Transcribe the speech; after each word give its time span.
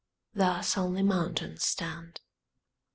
Thus 0.33 0.79
only 0.79 1.03
mountains 1.03 1.63
stand. 1.63 2.21